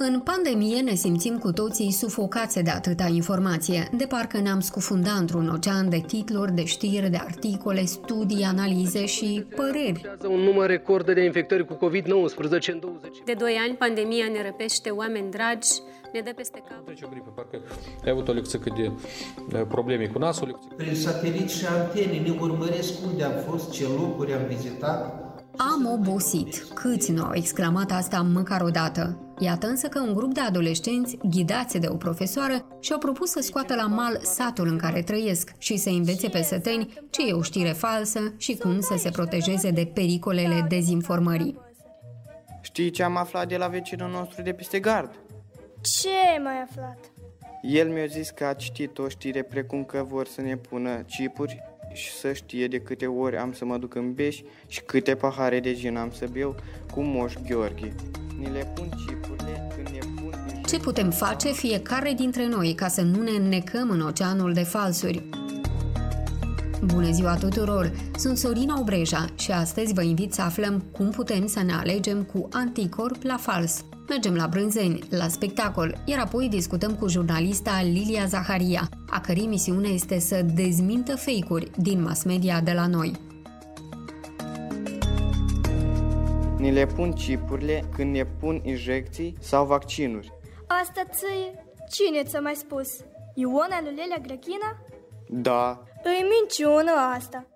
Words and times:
În 0.00 0.20
pandemie 0.20 0.80
ne 0.80 0.94
simțim 0.94 1.38
cu 1.38 1.52
toții 1.52 1.90
sufocați 1.90 2.62
de 2.62 2.70
atâta 2.70 3.06
informație, 3.06 3.88
de 3.96 4.06
parcă 4.06 4.40
ne-am 4.40 4.60
scufundat 4.60 5.18
într-un 5.18 5.48
ocean 5.48 5.88
de 5.88 6.02
titluri, 6.06 6.52
de 6.52 6.64
știri, 6.64 7.10
de 7.10 7.16
articole, 7.16 7.84
studii, 7.84 8.42
analize 8.42 9.06
și 9.06 9.46
păreri. 9.56 10.16
Un 10.28 10.40
număr 10.40 10.66
record 10.66 11.14
de 11.14 11.24
infectări 11.24 11.64
cu 11.64 11.74
COVID-19 11.74 12.72
în 12.72 12.80
20. 12.80 13.22
De 13.24 13.32
2 13.38 13.56
ani, 13.66 13.74
pandemia 13.74 14.26
ne 14.32 14.42
răpește 14.42 14.90
oameni 14.90 15.30
dragi, 15.30 15.68
ne 16.12 16.20
dă 16.20 16.30
peste 16.36 16.62
cap. 16.68 16.84
Trece 16.84 17.04
o 17.04 17.08
gripă, 17.08 17.32
parcă 17.34 17.60
ai 18.04 18.10
avut 18.10 18.28
o 18.28 18.32
lecție 18.32 18.60
de 19.48 19.58
probleme 19.58 20.06
cu 20.06 20.18
nasul. 20.18 20.58
Prin 20.76 20.94
satelit 20.94 21.50
și 21.50 21.66
antene 21.66 22.18
ne 22.18 22.36
urmăresc 22.40 22.92
unde 23.10 23.22
am 23.22 23.34
fost, 23.48 23.70
ce 23.70 23.84
locuri 23.84 24.32
am 24.32 24.46
vizitat. 24.48 25.27
Am 25.58 25.86
obosit. 25.86 26.66
Câți 26.74 27.12
nu 27.12 27.22
au 27.22 27.34
exclamat 27.34 27.90
asta 27.90 28.22
măcar 28.22 28.60
o 28.60 28.68
dată? 28.68 29.18
Iată 29.38 29.66
însă 29.66 29.88
că 29.88 30.00
un 30.00 30.14
grup 30.14 30.34
de 30.34 30.40
adolescenți, 30.40 31.18
ghidați 31.22 31.78
de 31.78 31.86
o 31.88 31.96
profesoară, 31.96 32.66
și-au 32.80 32.98
propus 32.98 33.30
să 33.30 33.40
scoată 33.40 33.74
la 33.74 33.86
mal 33.86 34.18
satul 34.22 34.68
în 34.68 34.78
care 34.78 35.02
trăiesc 35.02 35.52
și 35.58 35.76
să 35.76 35.88
învețe 35.88 36.28
pe 36.28 36.42
săteni 36.42 36.94
ce 37.10 37.28
e 37.28 37.32
o 37.32 37.42
știre 37.42 37.70
falsă 37.70 38.34
și 38.36 38.56
cum 38.56 38.80
să 38.80 38.94
se 38.96 39.10
protejeze 39.10 39.70
de 39.70 39.90
pericolele 39.94 40.66
dezinformării. 40.68 41.58
Știi 42.60 42.90
ce 42.90 43.02
am 43.02 43.16
aflat 43.16 43.48
de 43.48 43.56
la 43.56 43.66
vecinul 43.66 44.10
nostru 44.10 44.42
de 44.42 44.52
peste 44.52 44.80
gard? 44.80 45.10
Ce 45.80 46.08
ai 46.32 46.40
mai 46.42 46.62
aflat? 46.68 46.98
El 47.62 47.88
mi-a 47.88 48.06
zis 48.06 48.30
că 48.30 48.44
a 48.44 48.52
citit 48.52 48.98
o 48.98 49.08
știre 49.08 49.42
precum 49.42 49.84
că 49.84 50.02
vor 50.08 50.26
să 50.26 50.40
ne 50.40 50.56
pună 50.56 50.96
chipuri 50.96 51.67
și 51.98 52.12
să 52.12 52.32
știe 52.32 52.66
de 52.66 52.80
câte 52.80 53.06
ori 53.06 53.36
am 53.36 53.52
să 53.52 53.64
mă 53.64 53.76
duc 53.76 53.94
în 53.94 54.12
beș 54.14 54.40
și 54.66 54.82
câte 54.82 55.14
pahare 55.14 55.60
de 55.60 55.74
gin 55.74 55.96
am 55.96 56.10
să 56.10 56.26
beau 56.32 56.54
cu 56.92 57.00
moș 57.00 57.32
Gheorghe. 57.48 57.94
Ni 58.38 58.50
le 58.52 58.72
pun 58.74 58.88
chipurile 59.06 59.68
când 59.74 59.88
ne 59.88 59.98
pun... 60.20 60.62
Ce 60.66 60.78
putem 60.78 61.10
face 61.10 61.52
fiecare 61.52 62.12
dintre 62.12 62.46
noi 62.46 62.74
ca 62.74 62.88
să 62.88 63.02
nu 63.02 63.22
ne 63.22 63.30
înnecăm 63.30 63.90
în 63.90 64.00
oceanul 64.00 64.52
de 64.52 64.62
falsuri? 64.62 65.28
Bună 66.84 67.10
ziua 67.10 67.34
tuturor! 67.34 67.92
Sunt 68.16 68.36
Sorina 68.36 68.80
Obreja 68.80 69.24
și 69.38 69.50
astăzi 69.50 69.92
vă 69.94 70.02
invit 70.02 70.32
să 70.32 70.42
aflăm 70.42 70.84
cum 70.92 71.10
putem 71.10 71.46
să 71.46 71.62
ne 71.62 71.72
alegem 71.72 72.22
cu 72.22 72.48
anticorp 72.52 73.22
la 73.22 73.36
fals. 73.36 73.84
Mergem 74.08 74.34
la 74.34 74.46
Brânzeni, 74.46 74.98
la 75.10 75.28
spectacol, 75.28 76.02
iar 76.04 76.20
apoi 76.20 76.48
discutăm 76.48 76.94
cu 76.94 77.08
jurnalista 77.08 77.82
Lilia 77.82 78.24
Zaharia, 78.26 78.88
a 79.10 79.20
cărei 79.20 79.46
misiune 79.46 79.88
este 79.88 80.18
să 80.18 80.42
dezmintă 80.54 81.16
fake-uri 81.16 81.70
din 81.76 82.02
mass 82.02 82.24
media 82.24 82.60
de 82.60 82.72
la 82.72 82.86
noi. 82.86 83.12
Ni 86.58 86.72
le 86.72 86.86
pun 86.86 87.12
chipurile 87.12 87.84
când 87.94 88.14
ne 88.14 88.24
pun 88.24 88.60
injecții 88.64 89.34
sau 89.40 89.66
vaccinuri. 89.66 90.32
Asta 90.66 91.02
ție? 91.10 91.64
Cine 91.90 92.22
ți-a 92.22 92.40
mai 92.40 92.54
spus? 92.54 92.88
Iona 93.34 93.80
lui 93.82 93.94
Lelia 93.94 94.18
Grachina? 94.22 94.76
Da, 95.30 95.82
Îi 96.04 96.26
minciună 96.30 96.90
asta. 97.16 97.46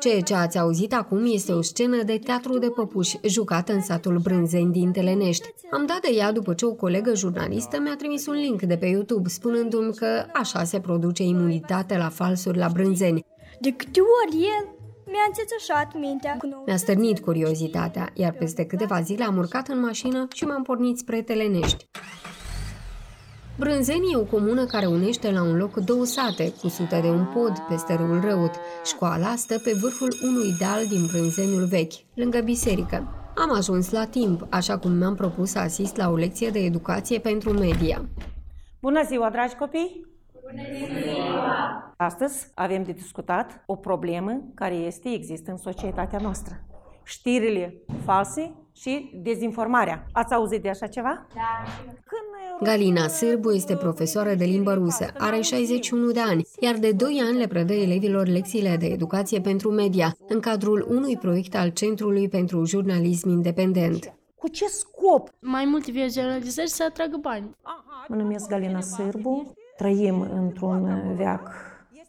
Ceea 0.00 0.20
ce 0.20 0.34
ați 0.34 0.58
auzit 0.58 0.94
acum 0.94 1.32
este 1.32 1.52
o 1.52 1.62
scenă 1.62 2.02
de 2.02 2.18
teatru 2.18 2.58
de 2.58 2.68
păpuși, 2.68 3.18
jucată 3.22 3.72
în 3.72 3.82
satul 3.82 4.18
Brânzeni 4.18 4.72
din 4.72 4.92
Telenești. 4.92 5.48
Am 5.70 5.86
dat 5.86 6.00
de 6.00 6.08
ea 6.12 6.32
după 6.32 6.54
ce 6.54 6.64
o 6.64 6.72
colegă 6.72 7.14
jurnalistă 7.14 7.80
mi-a 7.80 7.96
trimis 7.96 8.26
un 8.26 8.34
link 8.34 8.62
de 8.62 8.76
pe 8.76 8.86
YouTube, 8.86 9.28
spunându-mi 9.28 9.94
că 9.94 10.26
așa 10.34 10.64
se 10.64 10.80
produce 10.80 11.22
imunitate 11.22 11.96
la 11.96 12.08
falsuri 12.08 12.58
la 12.58 12.68
Brânzeni. 12.68 13.24
De 13.60 13.70
câte 13.70 14.00
ori 14.00 14.36
el 14.36 14.68
mi-a 15.06 15.24
înțețășat 15.26 15.98
mintea 15.98 16.36
cu 16.36 16.46
nou. 16.46 16.62
Mi-a 16.66 16.76
stârnit 16.76 17.20
curiozitatea, 17.20 18.10
iar 18.14 18.32
peste 18.32 18.64
câteva 18.64 19.00
zile 19.00 19.24
am 19.24 19.36
urcat 19.36 19.68
în 19.68 19.80
mașină 19.80 20.28
și 20.32 20.44
m-am 20.44 20.62
pornit 20.62 20.98
spre 20.98 21.22
Telenești. 21.22 21.88
Brânzeni 23.58 24.12
e 24.12 24.16
o 24.16 24.24
comună 24.24 24.64
care 24.64 24.86
unește 24.86 25.30
la 25.30 25.42
un 25.42 25.56
loc 25.56 25.76
două 25.76 26.04
sate, 26.04 26.52
cu 26.60 26.68
sute 26.68 27.00
de 27.00 27.08
un 27.08 27.24
pod 27.34 27.58
peste 27.68 27.94
râul 27.94 28.20
Răut. 28.20 28.50
Școala 28.84 29.34
stă 29.36 29.58
pe 29.58 29.72
vârful 29.80 30.08
unui 30.22 30.52
deal 30.58 30.86
din 30.86 31.06
Brânzeniul 31.06 31.64
vechi, 31.64 31.92
lângă 32.14 32.40
biserică. 32.40 32.96
Am 33.36 33.52
ajuns 33.56 33.90
la 33.90 34.04
timp, 34.04 34.46
așa 34.50 34.78
cum 34.78 34.92
mi-am 34.92 35.14
propus 35.14 35.50
să 35.50 35.58
asist 35.58 35.96
la 35.96 36.10
o 36.10 36.16
lecție 36.16 36.50
de 36.50 36.58
educație 36.58 37.18
pentru 37.18 37.52
media. 37.52 38.08
Bună 38.80 39.02
ziua, 39.04 39.30
dragi 39.30 39.54
copii! 39.54 40.06
Bună 40.40 40.62
ziua! 41.02 41.94
Astăzi 41.96 42.50
avem 42.54 42.82
de 42.82 42.92
discutat 42.92 43.62
o 43.66 43.76
problemă 43.76 44.42
care 44.54 44.74
este, 44.74 45.08
există 45.08 45.50
în 45.50 45.56
societatea 45.56 46.18
noastră. 46.22 46.54
Știrile 47.04 47.74
false 48.04 48.54
și 48.80 49.10
dezinformarea. 49.22 50.06
Ați 50.12 50.34
auzit 50.34 50.62
de 50.62 50.68
așa 50.68 50.86
ceva? 50.86 51.26
Da. 51.34 51.64
Când 52.04 52.68
Galina 52.68 53.08
Sârbu 53.08 53.50
este 53.50 53.76
profesoară 53.76 54.34
de 54.34 54.44
limbă 54.44 54.72
rusă, 54.72 55.06
are 55.18 55.40
61 55.40 56.10
de 56.10 56.20
ani, 56.20 56.46
iar 56.60 56.76
de 56.76 56.92
2 56.92 57.22
ani 57.28 57.38
le 57.38 57.46
predă 57.46 57.72
elevilor 57.72 58.26
lecțiile 58.26 58.76
de 58.76 58.86
educație 58.86 59.40
pentru 59.40 59.70
media, 59.70 60.16
în 60.28 60.40
cadrul 60.40 60.86
unui 60.90 61.16
proiect 61.16 61.54
al 61.54 61.68
Centrului 61.68 62.28
pentru 62.28 62.64
Jurnalism 62.64 63.28
Independent. 63.28 64.14
Cu 64.34 64.48
ce 64.48 64.66
scop? 64.66 65.28
Mai 65.40 65.64
multe 65.64 65.90
vizualizări 65.90 66.68
să 66.68 66.84
atragă 66.88 67.16
bani. 67.20 67.56
Mă 68.08 68.16
numesc 68.16 68.48
Galina 68.48 68.80
Sârbu, 68.80 69.52
trăim 69.76 70.20
într-un 70.20 71.14
veac 71.16 71.50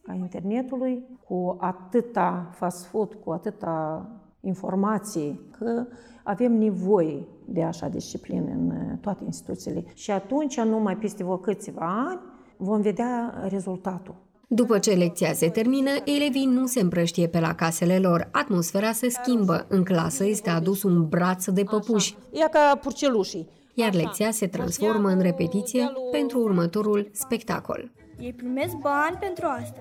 a 0.07 0.13
internetului, 0.13 1.03
cu 1.27 1.57
atâta 1.59 2.49
fast 2.53 2.85
food, 2.85 3.13
cu 3.13 3.31
atâta 3.31 4.05
informații, 4.41 5.41
că 5.57 5.85
avem 6.23 6.53
nevoie 6.53 7.27
de 7.45 7.63
așa 7.63 7.87
disciplină 7.87 8.51
în 8.51 8.69
uh, 8.69 8.97
toate 9.01 9.23
instituțiile. 9.25 9.83
Și 9.93 10.11
atunci, 10.11 10.59
numai 10.59 10.97
peste 10.97 11.23
vă 11.23 11.39
câțiva 11.39 12.05
ani, 12.09 12.19
vom 12.57 12.81
vedea 12.81 13.33
rezultatul. 13.49 14.15
După 14.47 14.79
ce 14.79 14.91
lecția 14.91 15.33
se 15.33 15.49
termină, 15.49 15.89
elevii 16.05 16.45
nu 16.45 16.65
se 16.65 16.79
împrăștie 16.79 17.27
pe 17.27 17.39
la 17.39 17.55
casele 17.55 17.99
lor. 17.99 18.29
Atmosfera 18.31 18.91
se 18.91 19.09
schimbă. 19.09 19.65
În 19.67 19.83
clasă 19.83 20.25
este 20.25 20.49
adus 20.49 20.83
un 20.83 21.07
braț 21.07 21.45
de 21.45 21.63
păpuși. 21.63 22.17
Ia 22.31 22.47
ca 22.47 22.79
purcelușii. 22.81 23.49
Iar 23.73 23.93
lecția 23.93 24.31
se 24.31 24.47
transformă 24.47 25.09
în 25.09 25.19
repetiție 25.19 25.91
pentru 26.11 26.39
următorul 26.39 27.09
spectacol. 27.11 27.91
Ei 28.19 28.33
primesc 28.33 28.75
bani 28.75 29.17
pentru 29.19 29.45
asta. 29.45 29.79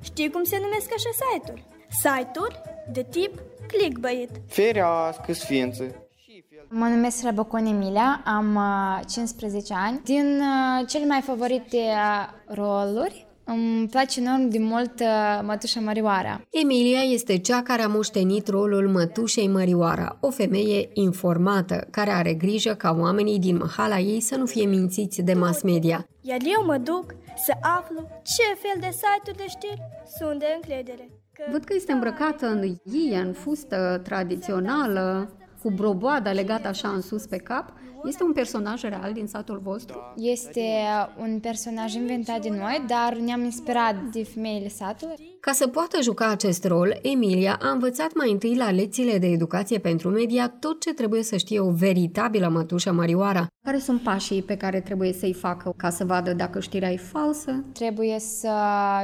Știi 0.00 0.30
cum 0.30 0.42
se 0.42 0.58
numesc 0.62 0.90
așa 0.96 1.10
site-uri? 1.22 1.64
Site-uri 1.88 2.60
de 2.92 3.06
tip 3.10 3.42
clickbait. 3.66 4.30
ferească 4.48 5.32
sfință. 5.32 5.84
Mă 6.68 6.86
numesc 6.86 7.22
Răbăcon 7.24 7.66
Emilia, 7.66 8.22
am 8.24 8.54
uh, 8.54 9.00
15 9.12 9.74
ani. 9.76 10.00
Din 10.04 10.40
uh, 10.40 10.86
cele 10.88 11.06
mai 11.06 11.20
favorite 11.20 11.76
uh, 11.76 12.54
roluri, 12.54 13.26
îmi 13.44 13.88
place 13.88 14.20
enorm 14.20 14.48
de 14.48 14.58
mult 14.58 15.00
uh, 15.00 15.40
Mătușa 15.42 15.80
Mărioara. 15.80 16.40
Emilia 16.50 17.00
este 17.00 17.38
cea 17.38 17.62
care 17.62 17.82
a 17.82 17.88
moștenit 17.88 18.48
rolul 18.48 18.88
mătușei 18.88 19.48
Mărioara, 19.48 20.16
o 20.20 20.30
femeie 20.30 20.88
informată, 20.92 21.86
care 21.90 22.10
are 22.10 22.34
grijă 22.34 22.74
ca 22.74 22.96
oamenii 23.00 23.38
din 23.38 23.56
mahala 23.56 23.98
ei 23.98 24.20
să 24.20 24.36
nu 24.36 24.46
fie 24.46 24.66
mințiți 24.66 25.22
de 25.22 25.34
mass 25.34 25.62
media. 25.62 26.06
Iar 26.20 26.38
eu 26.44 26.64
mă 26.64 26.76
duc 26.76 27.14
să 27.44 27.52
aflu 27.60 28.08
ce 28.22 28.42
fel 28.58 28.80
de 28.80 28.88
site-uri 28.90 29.36
de 29.36 29.46
știri 29.48 29.82
sunt 30.18 30.38
de 30.38 30.46
încredere. 30.54 31.08
Că... 31.36 31.44
Văd 31.50 31.64
că 31.64 31.72
este 31.76 31.92
îmbrăcată 31.92 32.46
în 32.46 32.74
ghie, 32.84 33.18
în 33.18 33.32
fustă 33.32 34.00
tradițională, 34.04 35.30
cu 35.62 35.70
broboada 35.70 36.32
legată 36.32 36.68
așa 36.68 36.88
în 36.88 37.00
sus 37.00 37.26
pe 37.26 37.36
cap. 37.36 37.72
Este 38.06 38.22
un 38.22 38.32
personaj 38.32 38.82
real 38.82 39.12
din 39.12 39.26
satul 39.26 39.60
vostru? 39.62 40.12
Este 40.16 40.62
un 41.20 41.38
personaj 41.40 41.94
inventat 41.94 42.42
de 42.42 42.48
noi, 42.48 42.84
dar 42.86 43.16
ne-am 43.16 43.44
inspirat 43.44 43.94
de 44.12 44.24
femeile 44.24 44.68
satului. 44.68 45.36
Ca 45.40 45.52
să 45.52 45.66
poată 45.66 45.98
juca 46.02 46.28
acest 46.28 46.64
rol, 46.64 46.98
Emilia 47.02 47.58
a 47.62 47.70
învățat 47.70 48.14
mai 48.14 48.30
întâi 48.30 48.56
la 48.56 48.70
lecțiile 48.70 49.18
de 49.18 49.26
educație 49.26 49.78
pentru 49.78 50.08
media 50.08 50.48
tot 50.48 50.80
ce 50.80 50.94
trebuie 50.94 51.22
să 51.22 51.36
știe 51.36 51.60
o 51.60 51.70
veritabilă 51.70 52.48
mătușă 52.48 52.92
Marioara. 52.92 53.46
Care 53.64 53.78
sunt 53.78 54.00
pașii 54.00 54.42
pe 54.42 54.56
care 54.56 54.80
trebuie 54.80 55.12
să-i 55.12 55.32
facă 55.32 55.72
ca 55.76 55.90
să 55.90 56.04
vadă 56.04 56.32
dacă 56.32 56.60
știrea 56.60 56.92
e 56.92 56.96
falsă? 56.96 57.64
Trebuie 57.72 58.18
să 58.18 58.52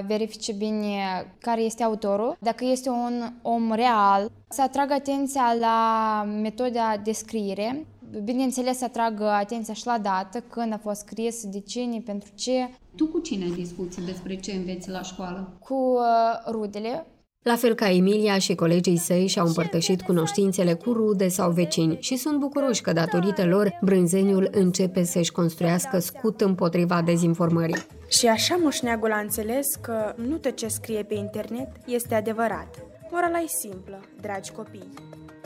verifice 0.06 0.52
bine 0.52 0.96
care 1.40 1.60
este 1.60 1.82
autorul, 1.82 2.36
dacă 2.40 2.64
este 2.64 2.88
un 2.88 3.32
om 3.42 3.72
real, 3.72 4.30
să 4.48 4.62
atragă 4.62 4.92
atenția 4.92 5.56
la 5.60 6.24
metoda 6.42 7.00
de 7.04 7.12
scriere, 7.12 7.86
bineînțeles 8.24 8.78
să 8.78 8.84
atragă 8.84 9.24
atenția 9.24 9.74
și 9.74 9.86
la 9.86 9.98
dată, 9.98 10.40
când 10.50 10.72
a 10.72 10.78
fost 10.82 11.00
scris, 11.00 11.44
de 11.46 11.60
cine, 11.60 12.02
pentru 12.04 12.30
ce. 12.34 12.68
Tu 12.96 13.06
cu 13.06 13.18
cine 13.18 13.46
discuți 13.54 14.00
despre 14.04 14.36
ce 14.36 14.52
înveți 14.52 14.90
la 14.90 15.02
școală? 15.02 15.56
Cu 15.58 15.74
uh, 15.74 16.50
rudele. 16.50 17.06
La 17.42 17.56
fel 17.56 17.74
ca 17.74 17.90
Emilia 17.90 18.38
și 18.38 18.54
colegii 18.54 18.96
săi 18.96 19.26
și-au 19.26 19.46
împărtășit 19.46 20.02
cunoștințele 20.02 20.74
cu 20.74 20.92
rude 20.92 21.28
sau 21.28 21.50
vecini 21.50 21.96
și 22.00 22.16
sunt 22.16 22.38
bucuroși 22.38 22.80
că 22.82 22.92
datorită 22.92 23.44
lor 23.44 23.78
Brânzeniul 23.80 24.48
începe 24.50 25.02
să-și 25.02 25.32
construiască 25.32 25.98
scut 25.98 26.40
împotriva 26.40 27.02
dezinformării. 27.02 27.86
Și 28.08 28.26
așa 28.26 28.58
moșneagul 28.62 29.12
a 29.12 29.18
înțeles 29.18 29.74
că 29.80 30.14
nu 30.28 30.36
tot 30.36 30.56
ce 30.56 30.66
scrie 30.66 31.02
pe 31.02 31.14
internet 31.14 31.68
este 31.86 32.14
adevărat. 32.14 32.78
Morala 33.10 33.38
e 33.38 33.46
simplă, 33.46 34.00
dragi 34.20 34.52
copii. 34.52 34.88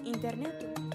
Internetul 0.02 0.85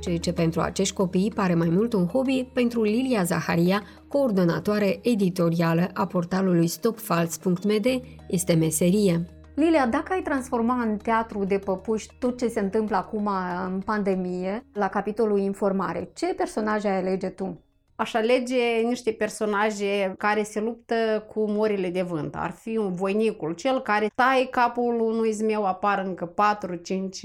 ceea 0.00 0.18
ce 0.18 0.32
pentru 0.32 0.60
acești 0.60 0.94
copii 0.94 1.32
pare 1.34 1.54
mai 1.54 1.68
mult 1.68 1.92
un 1.92 2.06
hobby, 2.06 2.48
pentru 2.52 2.82
Lilia 2.82 3.22
Zaharia, 3.22 3.82
coordonatoare 4.08 4.98
editorială 5.02 5.90
a 5.94 6.06
portalului 6.06 6.66
stopfals.md, 6.66 7.86
este 8.28 8.54
meserie. 8.54 9.24
Lilia, 9.54 9.86
dacă 9.86 10.12
ai 10.12 10.22
transforma 10.22 10.82
în 10.82 10.96
teatru 10.96 11.44
de 11.44 11.58
păpuși 11.58 12.08
tot 12.18 12.38
ce 12.38 12.48
se 12.48 12.60
întâmplă 12.60 12.96
acum 12.96 13.28
în 13.66 13.80
pandemie, 13.80 14.64
la 14.72 14.88
capitolul 14.88 15.38
informare, 15.38 16.10
ce 16.14 16.34
personaje 16.36 16.88
ai 16.88 16.98
alege 16.98 17.28
tu? 17.28 17.64
Aș 18.00 18.14
alege 18.14 18.80
niște 18.84 19.12
personaje 19.12 20.14
care 20.18 20.42
se 20.42 20.60
luptă 20.60 21.26
cu 21.28 21.50
morile 21.50 21.88
de 21.88 22.02
vânt. 22.02 22.34
Ar 22.34 22.50
fi 22.50 22.76
un 22.76 22.94
voinicul, 22.94 23.52
cel 23.52 23.80
care 23.80 24.10
tai 24.14 24.48
capul 24.50 25.00
unui 25.00 25.32
zmeu, 25.32 25.66
apar 25.66 26.02
încă 26.06 26.34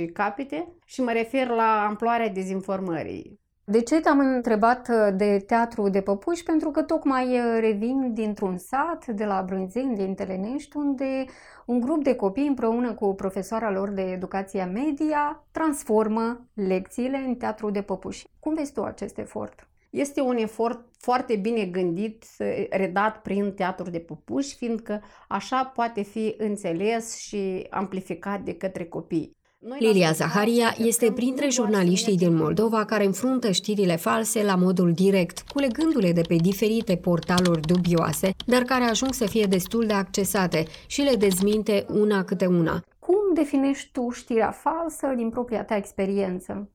4-5 0.06 0.12
capete 0.14 0.68
și 0.86 1.02
mă 1.02 1.12
refer 1.12 1.48
la 1.48 1.86
amploarea 1.88 2.30
dezinformării. 2.30 3.40
De 3.64 3.82
ce 3.82 4.00
te-am 4.00 4.20
întrebat 4.20 5.14
de 5.16 5.44
teatru 5.48 5.90
de 5.90 6.02
păpuși? 6.02 6.44
Pentru 6.44 6.72
că 6.72 6.82
tocmai 6.82 7.40
revin 7.60 8.14
dintr-un 8.14 8.58
sat 8.58 9.06
de 9.08 9.26
la 9.26 9.44
Brânzeni, 9.46 9.96
din 9.96 10.14
Telenești, 10.14 10.78
unde 10.78 11.26
un 11.66 11.80
grup 11.80 12.04
de 12.04 12.16
copii 12.16 12.48
împreună 12.48 12.94
cu 12.94 13.14
profesoara 13.14 13.72
lor 13.72 13.90
de 13.90 14.02
educație 14.02 14.64
media 14.64 15.44
transformă 15.52 16.46
lecțiile 16.54 17.18
în 17.18 17.36
teatru 17.36 17.70
de 17.70 17.82
păpuși. 17.82 18.28
Cum 18.40 18.54
vezi 18.54 18.74
tu 18.74 18.84
acest 18.84 19.18
efort? 19.18 19.68
Este 19.96 20.22
un 20.22 20.38
efort 20.38 20.80
foarte 20.98 21.36
bine 21.36 21.66
gândit, 21.66 22.26
redat 22.70 23.22
prin 23.22 23.54
teatru 23.54 23.90
de 23.90 24.00
păpuși, 24.00 24.56
fiindcă 24.56 25.04
așa 25.28 25.64
poate 25.64 26.02
fi 26.02 26.36
înțeles 26.38 27.18
și 27.18 27.68
amplificat 27.70 28.42
de 28.42 28.54
către 28.54 28.86
copii. 28.86 29.38
Lilia 29.80 30.12
Zaharia 30.12 30.76
este 30.78 31.12
printre 31.12 31.50
jurnaliștii 31.50 32.18
din 32.18 32.36
Moldova 32.36 32.86
care 32.86 33.06
înfruntă 33.06 33.52
știrile 33.52 33.96
false 33.96 34.44
la 34.44 34.56
modul 34.56 34.92
direct, 34.92 35.40
culegându-le 35.40 36.12
de 36.12 36.22
pe 36.22 36.36
diferite 36.36 36.96
portaluri 36.96 37.62
dubioase, 37.62 38.32
dar 38.46 38.62
care 38.62 38.84
ajung 38.84 39.14
să 39.14 39.26
fie 39.26 39.46
destul 39.46 39.86
de 39.86 39.94
accesate 39.94 40.66
și 40.88 41.02
le 41.02 41.16
dezminte 41.16 41.86
una 41.90 42.24
câte 42.24 42.46
una. 42.46 42.84
Cum 43.00 43.34
definești 43.34 43.90
tu 43.92 44.10
știrea 44.10 44.52
falsă 44.52 45.14
din 45.16 45.30
propria 45.30 45.64
ta 45.64 45.76
experiență? 45.76 46.70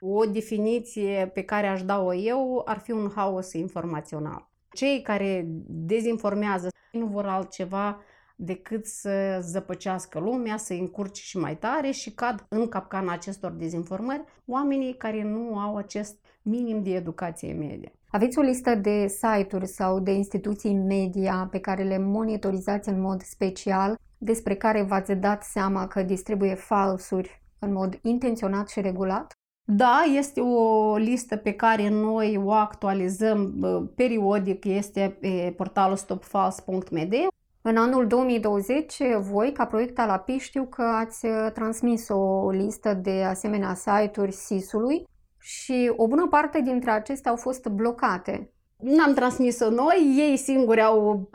O 0.00 0.24
definiție 0.24 1.30
pe 1.34 1.42
care 1.42 1.66
aș 1.66 1.82
da-o 1.82 2.14
eu 2.14 2.62
ar 2.64 2.78
fi 2.78 2.90
un 2.90 3.10
haos 3.14 3.52
informațional. 3.52 4.50
Cei 4.72 5.02
care 5.02 5.44
dezinformează 5.66 6.68
nu 6.92 7.06
vor 7.06 7.26
altceva 7.26 8.00
decât 8.36 8.86
să 8.86 9.38
zăpăcească 9.42 10.18
lumea, 10.18 10.56
să 10.56 10.72
încurce 10.72 11.22
și 11.22 11.38
mai 11.38 11.56
tare 11.56 11.90
și 11.90 12.10
cad 12.10 12.46
în 12.48 12.68
capcana 12.68 13.12
acestor 13.12 13.50
dezinformări 13.50 14.24
oamenii 14.46 14.94
care 14.94 15.22
nu 15.22 15.58
au 15.58 15.76
acest 15.76 16.16
minim 16.42 16.82
de 16.82 16.90
educație 16.90 17.52
media. 17.52 17.92
Aveți 18.10 18.38
o 18.38 18.42
listă 18.42 18.74
de 18.74 19.06
site-uri 19.06 19.66
sau 19.66 20.00
de 20.00 20.12
instituții 20.12 20.74
media 20.74 21.48
pe 21.50 21.58
care 21.58 21.82
le 21.82 21.98
monitorizați 21.98 22.88
în 22.88 23.00
mod 23.00 23.22
special, 23.22 23.98
despre 24.18 24.54
care 24.54 24.82
v-ați 24.82 25.12
dat 25.12 25.42
seama 25.42 25.86
că 25.86 26.02
distribuie 26.02 26.54
falsuri 26.54 27.42
în 27.58 27.72
mod 27.72 27.98
intenționat 28.02 28.68
și 28.68 28.80
regulat? 28.80 29.32
Da, 29.70 30.02
este 30.14 30.40
o 30.40 30.96
listă 30.96 31.36
pe 31.36 31.52
care 31.52 31.88
noi 31.88 32.40
o 32.44 32.52
actualizăm 32.52 33.54
periodic, 33.94 34.64
este 34.64 35.16
pe 35.20 35.54
portalul 35.56 35.96
stopfals.md. 35.96 37.14
În 37.62 37.76
anul 37.76 38.06
2020, 38.06 38.96
voi, 39.18 39.52
ca 39.52 39.64
proiect 39.64 39.98
al 39.98 40.08
API, 40.08 40.38
știu 40.38 40.64
că 40.64 40.82
ați 40.82 41.26
transmis 41.54 42.08
o 42.08 42.50
listă 42.50 42.94
de 42.94 43.22
asemenea 43.22 43.74
site-uri 43.74 44.32
SIS-ului 44.32 45.06
și 45.38 45.92
o 45.96 46.06
bună 46.06 46.26
parte 46.26 46.60
dintre 46.60 46.90
acestea 46.90 47.30
au 47.30 47.36
fost 47.36 47.66
blocate. 47.66 48.52
N-am 48.76 49.14
transmis-o 49.14 49.70
noi, 49.70 50.14
ei 50.16 50.36
singuri 50.36 50.82
au, 50.82 51.30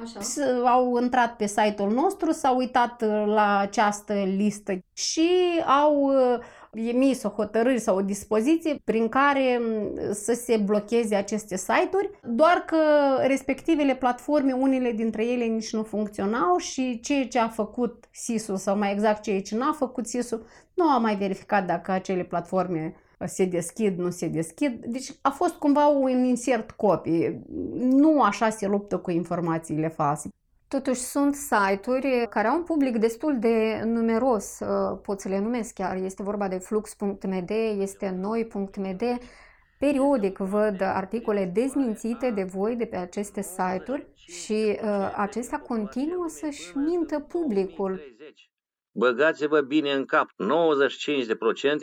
au 0.66 1.02
intrat 1.02 1.36
pe 1.36 1.46
site-ul 1.46 1.92
nostru, 1.92 2.32
s-au 2.32 2.58
uitat 2.58 3.02
la 3.26 3.58
această 3.58 4.14
listă 4.14 4.74
și 4.94 5.30
au 5.84 6.12
emis 6.74 7.24
o 7.24 7.30
hotărâre 7.30 7.78
sau 7.78 7.98
o 7.98 8.02
dispoziție 8.02 8.82
prin 8.84 9.10
care 9.10 9.62
să 10.12 10.34
se 10.34 10.58
blocheze 10.58 11.16
aceste 11.16 11.58
site-uri, 11.58 12.10
doar 12.24 12.64
că 12.66 12.78
respectivele 13.26 13.96
platforme, 13.96 14.52
unele 14.52 14.92
dintre 14.92 15.26
ele 15.26 15.44
nici 15.44 15.74
nu 15.74 15.84
funcționau 15.84 16.58
și 16.58 17.00
ceea 17.00 17.28
ce 17.28 17.40
a 17.40 17.48
făcut 17.48 18.06
SIS-ul 18.12 18.58
sau 18.58 18.78
mai 18.78 18.92
exact 18.92 19.22
ceea 19.22 19.42
ce 19.42 19.56
n-a 19.56 19.72
făcut 19.72 20.08
SIS-ul, 20.08 20.46
nu 20.74 20.90
a 20.90 20.98
mai 20.98 21.16
verificat 21.16 21.66
dacă 21.66 21.92
acele 21.92 22.24
platforme 22.24 22.96
se 23.26 23.46
deschid, 23.46 23.98
nu 23.98 24.10
se 24.10 24.28
deschid. 24.28 24.86
Deci 24.86 25.12
a 25.22 25.30
fost 25.30 25.54
cumva 25.54 25.88
un 25.88 26.24
insert 26.24 26.72
copy. 26.72 27.40
Nu 27.80 28.22
așa 28.22 28.50
se 28.50 28.68
luptă 28.68 28.98
cu 28.98 29.12
informațiile 29.12 29.88
false. 29.88 30.30
Totuși 30.74 31.00
sunt 31.00 31.36
site-uri 31.36 32.28
care 32.30 32.48
au 32.48 32.58
un 32.58 32.64
public 32.64 32.98
destul 32.98 33.40
de 33.40 33.82
numeros, 33.86 34.60
uh, 34.60 35.00
pot 35.04 35.20
să 35.20 35.28
le 35.28 35.40
numesc 35.40 35.74
chiar, 35.74 35.96
este 35.96 36.24
vorba 36.24 36.48
de 36.48 36.58
flux.md, 36.58 37.50
este 37.80 38.10
noi.md, 38.10 39.04
periodic 39.80 40.38
văd 40.38 40.82
articole 40.82 41.52
dezmințite 41.54 42.32
de 42.32 42.44
voi 42.44 42.76
de 42.76 42.86
pe 42.86 42.96
aceste 42.96 43.42
site-uri 43.42 44.08
și 44.16 44.54
uh, 44.54 45.14
acestea 45.16 45.60
continuă 45.60 46.26
să-și 46.28 46.78
mintă 46.78 47.20
publicul. 47.20 48.02
Băgați-vă 48.92 49.62
bine 49.62 49.92
în 49.92 50.06
cap, 50.06 50.28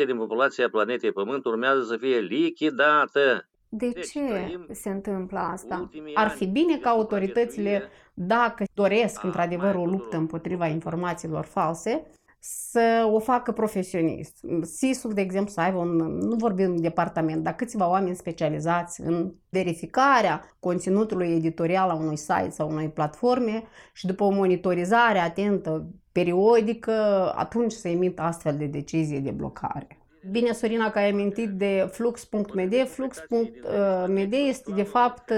95% 0.02 0.06
din 0.06 0.16
populația 0.16 0.68
planetei 0.68 1.12
Pământ 1.12 1.44
urmează 1.44 1.82
să 1.82 1.96
fie 1.96 2.18
lichidată. 2.18 3.48
De 3.72 3.88
deci, 3.88 4.10
ce 4.10 4.58
se 4.70 4.90
întâmplă 4.90 5.38
asta? 5.38 5.90
Ar 6.14 6.28
fi 6.28 6.46
bine 6.46 6.78
ca 6.78 6.90
autoritățile, 6.90 7.88
dacă 8.22 8.64
doresc 8.74 9.22
într-adevăr 9.22 9.74
o 9.74 9.84
luptă 9.84 10.16
împotriva 10.16 10.66
informațiilor 10.66 11.44
false, 11.44 12.02
să 12.40 13.08
o 13.12 13.18
facă 13.18 13.52
profesionist. 13.52 14.38
SIS-ul, 14.62 15.12
de 15.12 15.20
exemplu, 15.20 15.52
să 15.52 15.60
aibă 15.60 15.78
un, 15.78 15.96
nu 16.18 16.36
vorbim 16.36 16.74
de 16.74 16.80
departament, 16.80 17.42
dar 17.42 17.54
câțiva 17.54 17.88
oameni 17.88 18.16
specializați 18.16 19.00
în 19.00 19.32
verificarea 19.48 20.56
conținutului 20.58 21.26
editorial 21.26 21.90
a 21.90 21.94
unui 21.94 22.16
site 22.16 22.50
sau 22.50 22.70
unei 22.70 22.88
platforme 22.88 23.62
și 23.92 24.06
după 24.06 24.24
o 24.24 24.30
monitorizare 24.30 25.18
atentă, 25.18 25.86
periodică, 26.12 26.92
atunci 27.36 27.72
să 27.72 27.88
emită 27.88 28.22
astfel 28.22 28.56
de 28.56 28.66
decizie 28.66 29.20
de 29.20 29.30
blocare. 29.30 29.86
Bine, 30.30 30.52
Sorina, 30.52 30.90
că 30.90 30.98
ai 30.98 31.10
amintit 31.10 31.48
de 31.48 31.88
flux.md. 31.92 32.88
Flux.md 32.88 34.32
este, 34.32 34.72
de 34.72 34.82
fapt, 34.82 35.32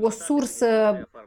o 0.00 0.10
sursă 0.10 0.66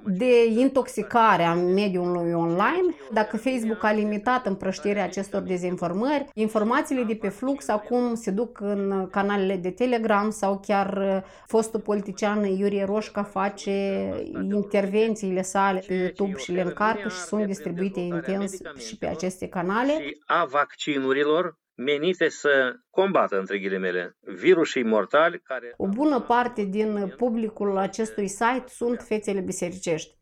de 0.05 0.45
intoxicare 0.45 1.43
a 1.43 1.53
mediului 1.53 2.33
online. 2.33 2.95
Dacă 3.11 3.37
Facebook 3.37 3.83
a 3.83 3.91
limitat 3.91 4.45
împrăștirea 4.45 5.03
acestor 5.03 5.41
dezinformări, 5.41 6.25
informațiile 6.33 7.03
de 7.03 7.15
pe 7.15 7.29
Flux 7.29 7.67
acum 7.67 8.15
se 8.15 8.31
duc 8.31 8.59
în 8.59 9.07
canalele 9.11 9.55
de 9.55 9.69
Telegram 9.69 10.29
sau 10.29 10.59
chiar 10.65 11.23
fostul 11.47 11.79
politician 11.79 12.43
Iurie 12.43 12.83
Roșca 12.83 13.23
face 13.23 14.09
intervențiile 14.51 15.41
sale 15.41 15.83
pe 15.87 15.93
YouTube 15.93 16.37
și 16.37 16.51
le 16.51 16.61
încarcă 16.61 17.09
și 17.09 17.19
sunt 17.19 17.45
distribuite 17.45 17.99
intens 17.99 18.53
și 18.87 18.97
pe 18.97 19.07
aceste 19.07 19.47
canale. 19.47 19.93
A 20.25 20.45
vaccinurilor 20.45 21.61
menite 21.75 22.29
să 22.29 22.73
combată, 22.89 23.37
între 23.37 23.59
ghilimele, 23.59 24.17
virusii 24.19 24.83
mortali 24.83 25.39
care... 25.39 25.73
O 25.77 25.87
bună 25.87 26.19
parte 26.19 26.63
din 26.63 27.13
publicul 27.17 27.77
acestui 27.77 28.27
site 28.27 28.63
sunt 28.67 29.01
fețele 29.01 29.39
bisericești. 29.39 30.15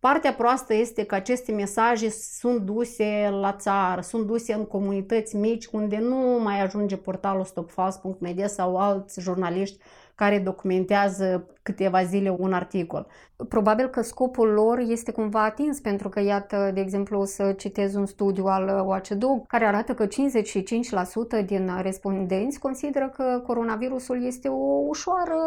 Partea 0.00 0.32
proastă 0.32 0.74
este 0.74 1.04
că 1.04 1.14
aceste 1.14 1.52
mesaje 1.52 2.10
sunt 2.10 2.60
duse 2.60 3.28
la 3.30 3.52
țară, 3.52 4.00
sunt 4.00 4.26
duse 4.26 4.52
în 4.52 4.66
comunități 4.66 5.36
mici 5.36 5.66
unde 5.66 5.98
nu 5.98 6.40
mai 6.42 6.60
ajunge 6.60 6.96
portalul 6.96 7.44
stopfals.media 7.44 8.46
sau 8.46 8.76
alți 8.76 9.20
jurnaliști 9.20 9.78
care 10.18 10.38
documentează 10.38 11.46
câteva 11.62 12.02
zile 12.02 12.34
un 12.38 12.52
articol. 12.52 13.06
Probabil 13.48 13.86
că 13.88 14.02
scopul 14.02 14.48
lor 14.48 14.78
este 14.78 15.12
cumva 15.12 15.44
atins, 15.44 15.80
pentru 15.80 16.08
că, 16.08 16.20
iată, 16.20 16.70
de 16.74 16.80
exemplu, 16.80 17.24
să 17.24 17.54
citez 17.56 17.94
un 17.94 18.06
studiu 18.06 18.44
al 18.44 18.84
OACDO 18.86 19.44
care 19.46 19.64
arată 19.64 19.94
că 19.94 20.06
55% 20.06 20.10
din 21.46 21.70
respondenți 21.82 22.58
consideră 22.58 23.12
că 23.16 23.42
coronavirusul 23.46 24.26
este 24.26 24.48
o 24.48 24.82
ușoară 24.88 25.40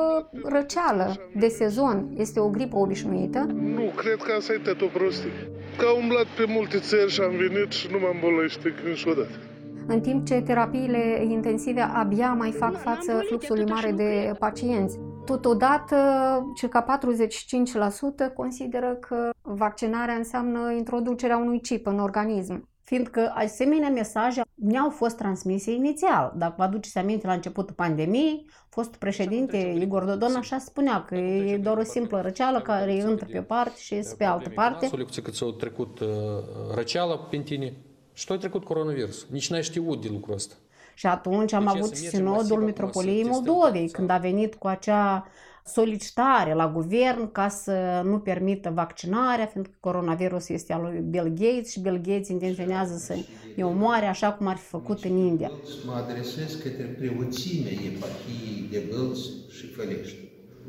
răceală 0.44 1.16
de 1.36 1.48
sezon, 1.48 2.08
este 2.18 2.40
o 2.40 2.50
gripă 2.50 2.78
obișnuită. 2.78 3.40
Nu, 3.54 3.92
cred 3.96 4.18
că 4.18 4.32
asta 4.38 4.54
e 4.54 4.58
tot 4.58 4.82
o 4.82 4.88
prostie. 4.98 5.32
Că 5.78 5.86
am 5.86 6.02
umblat 6.02 6.26
pe 6.38 6.46
multe 6.48 6.80
țări 6.80 7.12
și 7.12 7.22
am 7.22 7.36
venit 7.36 7.72
și 7.72 7.88
nu 7.92 8.00
m-am 8.00 8.18
bolăște 8.22 8.74
niciodată 8.90 9.51
în 9.88 10.02
timp 10.02 10.26
ce 10.26 10.42
terapiile 10.42 11.24
intensive 11.24 11.82
abia 11.82 12.34
mai 12.34 12.52
fac 12.52 12.78
față 12.78 13.22
fluxului 13.28 13.66
mare 13.66 13.92
de 13.92 14.34
pacienți. 14.40 15.00
Totodată, 15.26 15.96
circa 16.56 17.00
45% 18.30 18.34
consideră 18.34 18.98
că 19.00 19.30
vaccinarea 19.42 20.16
înseamnă 20.16 20.72
introducerea 20.72 21.38
unui 21.38 21.62
chip 21.62 21.88
în 21.88 22.00
organism. 22.00 22.70
fiindcă 22.84 23.32
asemenea 23.36 23.90
mesaje 23.90 24.42
ne-au 24.56 24.90
fost 24.90 25.18
transmise 25.18 25.72
inițial. 25.72 26.34
Dacă 26.36 26.54
vă 26.58 26.64
aduceți 26.64 26.98
aminte 26.98 27.28
la 27.28 27.34
începutul 27.34 27.76
pandemiei, 27.76 28.50
fostul 28.70 28.98
președinte 29.00 29.58
Igor 29.58 30.04
Dodon 30.04 30.36
așa 30.36 30.58
spunea 30.58 31.04
că 31.04 31.16
e 31.16 31.58
doar 31.58 31.78
o 31.78 31.84
simplă 31.84 32.22
răceală 32.22 32.62
care 32.62 32.96
intră 32.96 33.28
pe 33.32 33.40
o 33.40 33.42
parte 33.42 33.80
și 33.80 33.94
iese 33.94 34.16
pe 34.16 34.24
altă 34.24 34.50
parte. 34.56 34.86
Solicul 34.86 35.24
că 35.24 35.32
ți-a 35.32 35.48
trecut 35.58 36.00
uh, 36.00 36.08
răceala 36.76 37.18
pe 37.18 37.38
tine 37.38 37.74
și 38.14 38.26
tu 38.26 38.32
ai 38.32 38.40
trecut 38.40 38.64
coronavirus. 38.64 39.26
Nici 39.30 39.50
n-ai 39.50 39.64
știut 39.64 40.02
de 40.02 40.08
lucrul 40.12 40.36
ăsta. 40.36 40.56
Și 40.94 41.08
atunci 41.08 41.54
am 41.54 41.68
avut 41.68 41.96
sinodul 41.96 42.62
Metropoliei 42.62 43.24
Moldovei, 43.24 43.90
când 43.90 44.10
a 44.10 44.18
venit 44.18 44.56
cu 44.56 44.68
acea 44.68 45.28
solicitare 45.66 46.54
la 46.54 46.68
guvern 46.70 47.32
ca 47.32 47.48
să 47.48 48.02
nu 48.04 48.20
permită 48.20 48.72
vaccinarea, 48.74 49.46
fiindcă 49.46 49.74
coronavirus 49.80 50.50
este 50.50 50.74
al 50.74 50.82
lui 50.82 51.04
Bill 51.10 51.28
Gates 51.28 51.72
și 51.72 51.80
Bill 51.80 51.98
Gates 51.98 52.28
intenționează 52.28 52.98
să 52.98 53.16
ne 53.56 53.66
omoare 53.66 54.06
așa 54.06 54.32
cum 54.32 54.48
ar 54.48 54.56
fi 54.58 54.68
făcut 54.68 55.04
în 55.04 55.18
India. 55.18 55.52
Mă 55.86 55.94
adresez 55.94 56.56
către 56.64 56.84
preoțimea 56.84 57.72
eparhiei 57.72 58.68
de 58.72 58.84
Bălți 58.90 59.30
și 59.58 59.68
Fălești. 59.68 60.18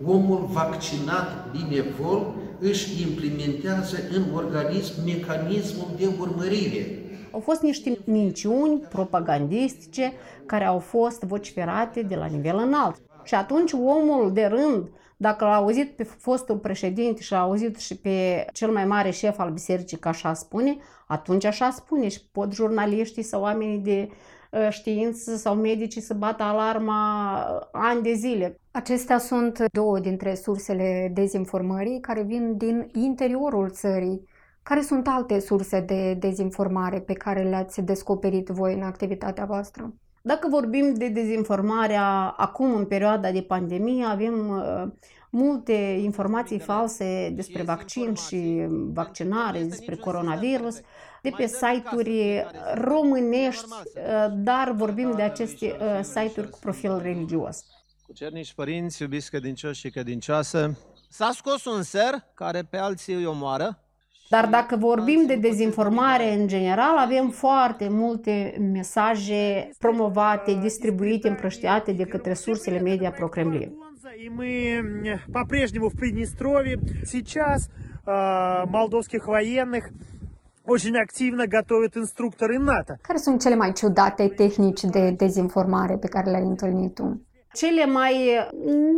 Omul 0.05 0.49
vaccinat 0.53 1.51
binevol 1.51 2.35
își 2.59 3.03
implementează 3.03 3.97
în 4.15 4.35
organism 4.35 5.05
mecanismul 5.05 5.89
de 5.99 6.09
urmărire 6.19 7.02
au 7.33 7.41
fost 7.41 7.62
niște 7.62 7.99
minciuni 8.05 8.79
propagandistice 8.79 10.12
care 10.47 10.65
au 10.65 10.79
fost 10.79 11.23
vociferate 11.23 12.03
de 12.03 12.15
la 12.15 12.27
nivel 12.27 12.57
înalt. 12.57 13.03
Și 13.23 13.35
atunci 13.35 13.73
omul 13.73 14.31
de 14.33 14.45
rând, 14.45 14.89
dacă 15.17 15.45
l-a 15.45 15.55
auzit 15.55 15.97
pe 15.97 16.03
fostul 16.03 16.57
președinte 16.57 17.21
și 17.23 17.33
l-a 17.33 17.41
auzit 17.41 17.79
și 17.79 17.97
pe 17.97 18.47
cel 18.53 18.71
mai 18.71 18.85
mare 18.85 19.11
șef 19.11 19.39
al 19.39 19.51
bisericii 19.51 19.99
că 19.99 20.09
așa 20.09 20.35
spune, 20.35 20.77
atunci 21.07 21.45
așa 21.45 21.71
spune 21.71 22.09
și 22.09 22.29
pot 22.33 22.55
jurnaliștii 22.55 23.23
sau 23.23 23.43
oamenii 23.43 23.79
de 23.79 24.09
ă, 24.53 24.71
știință 24.71 25.37
sau 25.37 25.55
medicii 25.55 26.01
să 26.01 26.15
bată 26.15 26.43
alarma 26.43 27.69
ani 27.73 28.03
de 28.03 28.12
zile. 28.12 28.61
Acestea 28.71 29.19
sunt 29.19 29.65
două 29.73 29.99
dintre 29.99 30.35
sursele 30.35 31.11
dezinformării 31.15 32.01
care 32.01 32.23
vin 32.23 32.57
din 32.57 32.89
interiorul 32.93 33.71
țării. 33.71 34.31
Care 34.62 34.83
sunt 34.83 35.07
alte 35.09 35.40
surse 35.40 35.81
de 35.81 36.14
dezinformare 36.14 37.00
pe 37.00 37.12
care 37.12 37.42
le-ați 37.42 37.81
descoperit 37.81 38.49
voi 38.49 38.75
în 38.75 38.83
activitatea 38.83 39.45
voastră? 39.45 39.95
Dacă 40.23 40.49
vorbim 40.49 40.95
de 40.95 41.09
dezinformarea 41.09 42.35
acum, 42.37 42.75
în 42.75 42.85
perioada 42.85 43.31
de 43.31 43.42
pandemie, 43.42 44.04
avem 44.04 44.49
uh, 44.49 44.85
multe 45.31 45.73
informații 46.02 46.59
false 46.59 47.33
despre 47.35 47.62
vaccin 47.62 48.14
și 48.14 48.66
vaccinare, 48.92 49.62
despre 49.62 49.97
coronavirus, 49.97 50.81
de 51.23 51.31
pe 51.37 51.47
site-uri 51.47 52.45
românești, 52.75 53.64
uh, 53.64 54.26
dar 54.35 54.73
vorbim 54.73 55.12
de 55.16 55.23
aceste 55.23 55.76
uh, 55.81 56.00
site-uri 56.02 56.50
cu 56.50 56.59
profil 56.59 56.99
religios. 56.99 57.64
Cu 58.07 58.12
cernici 58.12 58.54
părinți, 58.54 59.02
iubiți 59.02 59.31
credincioși 59.31 59.81
și 59.81 59.90
credincioase, 59.90 60.78
s-a 61.09 61.31
scos 61.33 61.64
un 61.64 61.83
ser 61.83 62.14
care 62.35 62.62
pe 62.62 62.76
alții 62.76 63.14
îi 63.14 63.26
omoară, 63.26 63.78
dar 64.32 64.48
dacă 64.48 64.76
vorbim 64.76 65.24
de 65.26 65.36
dezinformare 65.36 66.34
în 66.34 66.48
general, 66.48 66.98
avem 66.98 67.30
foarte 67.30 67.88
multe 67.90 68.58
mesaje 68.74 69.70
promovate, 69.80 70.58
distribuite, 70.62 71.28
împrăștiate 71.28 71.92
de 71.92 72.04
către 72.04 72.34
sursele 72.34 72.80
media 72.80 73.12
pro-Kremlin. 73.12 73.72
И 74.26 74.30
мы 74.30 75.20
по-прежнему 75.32 75.90
в 75.90 75.96
Приднестровье. 75.96 76.80
Сейчас 77.06 77.70
э, 77.70 78.66
молдовских 78.66 79.28
военных 79.28 79.90
очень 80.66 80.98
активно 80.98 81.48
готовят 81.48 81.98
инструкторы 81.98 82.58
НАТО. 82.58 82.98
Care 83.02 83.18
sunt 83.18 83.42
cele 83.42 83.56
mai 83.56 83.74
ciudate 83.74 84.28
tehnici 84.28 84.84
de 84.84 85.12
dezinformare 85.12 85.98
pe 85.98 86.08
care 86.08 86.30
le-ai 86.30 86.44
întâlnit 86.44 86.94
tu? 86.94 87.22
Cele 87.53 87.87
mai, 87.87 88.39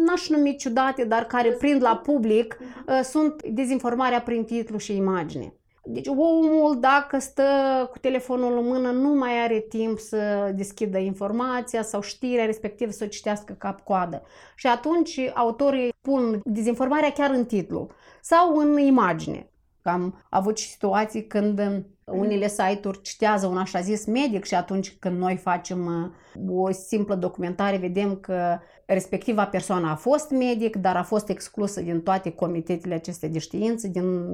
n-aș 0.06 0.28
numi 0.28 0.56
ciudate, 0.56 1.04
dar 1.04 1.24
care 1.24 1.50
prind 1.50 1.82
la 1.82 1.96
public, 1.96 2.58
uh, 2.60 3.00
sunt 3.02 3.42
dezinformarea 3.42 4.20
prin 4.20 4.44
titlu 4.44 4.78
și 4.78 4.96
imagine. 4.96 5.54
Deci 5.86 6.06
omul, 6.06 6.80
dacă 6.80 7.18
stă 7.18 7.42
cu 7.90 7.98
telefonul 7.98 8.58
în 8.58 8.66
mână, 8.66 8.90
nu 8.90 9.08
mai 9.08 9.42
are 9.42 9.60
timp 9.68 9.98
să 9.98 10.52
deschidă 10.54 10.98
informația 10.98 11.82
sau 11.82 12.00
știrea 12.00 12.44
respectivă 12.44 12.90
să 12.90 13.04
o 13.04 13.06
citească 13.06 13.52
cap-coadă. 13.52 14.22
Și 14.56 14.66
atunci 14.66 15.20
autorii 15.34 15.94
pun 16.00 16.40
dezinformarea 16.44 17.12
chiar 17.12 17.30
în 17.30 17.44
titlu 17.44 17.90
sau 18.20 18.56
în 18.56 18.78
imagine. 18.78 19.48
Am 19.82 20.22
avut 20.30 20.58
și 20.58 20.68
situații 20.68 21.26
când 21.26 21.84
unele 22.06 22.48
site-uri 22.48 23.00
citează 23.00 23.46
un 23.46 23.56
așa 23.56 23.80
zis 23.80 24.06
medic 24.06 24.44
și 24.44 24.54
atunci 24.54 24.96
când 24.98 25.18
noi 25.18 25.36
facem 25.36 26.12
uh, 26.36 26.64
o 26.64 26.72
simplă 26.72 27.14
documentare 27.14 27.76
vedem 27.76 28.16
că 28.16 28.58
respectiva 28.86 29.46
persoană 29.46 29.90
a 29.90 29.94
fost 29.94 30.30
medic, 30.30 30.76
dar 30.76 30.96
a 30.96 31.02
fost 31.02 31.28
exclusă 31.28 31.80
din 31.80 32.00
toate 32.00 32.30
comitetele 32.30 32.94
acestea 32.94 33.28
de 33.28 33.38
știință 33.38 33.88
din 33.88 34.26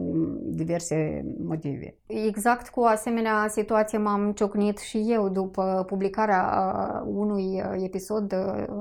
diverse 0.55 1.25
motive. 1.45 1.95
Exact 2.07 2.69
cu 2.69 2.81
o 2.81 2.85
asemenea 2.85 3.49
situație 3.49 3.99
m-am 3.99 4.33
ciocnit 4.33 4.79
și 4.79 5.05
eu 5.09 5.29
după 5.29 5.85
publicarea 5.87 6.43
uh, 7.05 7.13
unui 7.15 7.45
uh, 7.45 7.83
episod 7.85 8.35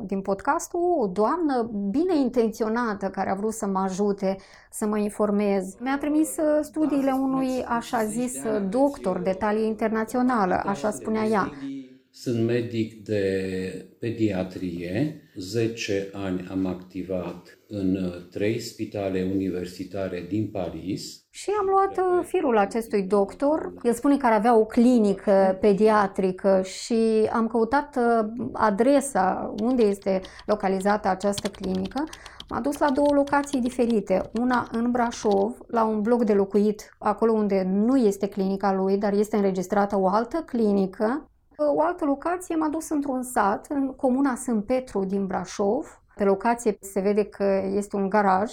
din 0.05 0.21
podcast. 0.21 0.73
O 0.73 1.07
doamnă 1.07 1.69
bine 1.89 2.17
intenționată 2.17 3.07
care 3.07 3.29
a 3.29 3.35
vrut 3.35 3.53
să 3.53 3.65
mă 3.65 3.79
ajute 3.79 4.35
să 4.71 4.85
mă 4.85 4.97
informez. 4.97 5.75
Mi-a 5.79 5.97
trimis 5.97 6.29
studiile 6.61 7.11
unui 7.11 7.63
așa 7.67 8.03
zis 8.03 8.41
doctor 8.69 9.19
de 9.19 9.31
talie 9.31 9.65
internațională, 9.65 10.61
așa 10.65 10.91
spunea 10.91 11.23
ea. 11.23 11.51
Sunt 12.21 12.45
medic 12.45 13.03
de 13.03 13.23
pediatrie, 13.99 15.21
10 15.35 16.09
ani 16.13 16.47
am 16.51 16.65
activat 16.65 17.59
în 17.67 17.97
trei 18.31 18.59
spitale 18.59 19.29
universitare 19.33 20.25
din 20.29 20.49
Paris. 20.51 21.23
Și 21.29 21.49
am 21.59 21.65
luat 21.65 21.97
uh, 21.97 22.25
firul 22.25 22.57
acestui 22.57 23.03
doctor. 23.03 23.73
El 23.83 23.93
spune 23.93 24.17
că 24.17 24.25
ar 24.25 24.31
avea 24.31 24.57
o 24.57 24.65
clinică 24.65 25.57
pediatrică 25.61 26.61
și 26.63 27.29
am 27.33 27.47
căutat 27.47 27.95
uh, 27.95 28.27
adresa 28.53 29.53
unde 29.63 29.83
este 29.83 30.21
localizată 30.45 31.07
această 31.07 31.47
clinică. 31.47 32.03
M-a 32.49 32.59
dus 32.59 32.77
la 32.77 32.89
două 32.89 33.13
locații 33.13 33.61
diferite, 33.61 34.21
una 34.39 34.69
în 34.71 34.91
Brașov, 34.91 35.57
la 35.67 35.83
un 35.83 36.01
bloc 36.01 36.23
de 36.23 36.33
locuit, 36.33 36.95
acolo 36.97 37.31
unde 37.31 37.69
nu 37.73 37.97
este 37.97 38.27
clinica 38.27 38.73
lui, 38.73 38.97
dar 38.97 39.13
este 39.13 39.35
înregistrată 39.35 39.99
o 39.99 40.07
altă 40.07 40.43
clinică. 40.45 41.29
O 41.67 41.81
altă 41.81 42.05
locație 42.05 42.55
m-a 42.55 42.67
dus 42.67 42.89
într-un 42.89 43.23
sat, 43.23 43.65
în 43.69 43.95
comuna 43.95 44.35
Sânt 44.35 44.65
Petru 44.65 45.05
din 45.05 45.27
Brașov. 45.27 45.85
Pe 46.15 46.23
locație 46.23 46.77
se 46.79 46.99
vede 46.99 47.25
că 47.25 47.61
este 47.63 47.95
un 47.95 48.09
garaj. 48.09 48.51